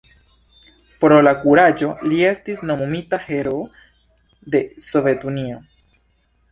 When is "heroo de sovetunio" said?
3.29-5.63